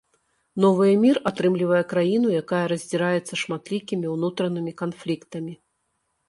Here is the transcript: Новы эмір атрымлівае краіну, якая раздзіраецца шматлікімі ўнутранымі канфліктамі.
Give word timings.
Новы 0.63 0.85
эмір 0.93 1.19
атрымлівае 1.29 1.81
краіну, 1.91 2.27
якая 2.41 2.63
раздзіраецца 2.71 3.33
шматлікімі 3.43 4.05
ўнутранымі 4.15 4.75
канфліктамі. 4.83 5.53